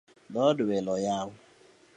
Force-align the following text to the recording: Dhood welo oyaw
Dhood 0.33 0.57
welo 0.67 0.91
oyaw 0.97 1.29